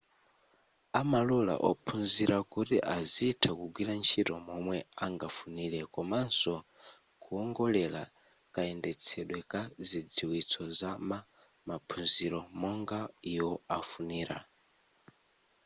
amalola 1.01 1.53
ophunzira 1.69 2.37
kuti 2.51 2.77
azitha 2.97 3.49
kugwira 3.59 3.91
ntchito 4.01 4.33
momwe 4.47 4.77
angafunire 5.05 5.79
komanso 5.93 6.53
kuongolera 7.23 8.01
kayendetsedwe 8.53 9.39
ka 9.51 9.61
zidziwitso 9.87 10.63
za 10.79 10.91
ma 11.09 11.19
maphunzilo 11.69 12.39
monga 12.59 12.99
iwo 13.33 13.51
afunira 13.79 14.37